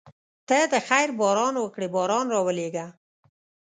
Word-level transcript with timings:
ته 0.47 0.57
د 0.73 0.75
خیر 0.87 1.09
باران 1.19 1.53
وکړې 1.59 1.87
باران 1.95 2.25
راولېږه. 2.33 2.85